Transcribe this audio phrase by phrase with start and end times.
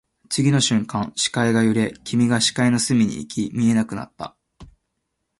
[0.29, 4.35] 次の瞬間、視界が揺れ、君が視界の隅に行き、見えなくなった